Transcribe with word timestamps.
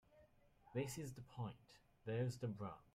This 0.73 0.97
is 0.97 1.13
the 1.13 1.21
point. 1.21 1.55
There's 2.05 2.37
the 2.37 2.47
rub. 2.47 2.81